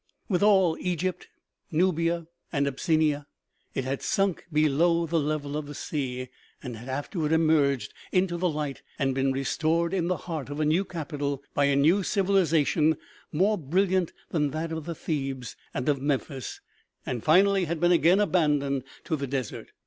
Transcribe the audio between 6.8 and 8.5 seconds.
afterwards emerged into the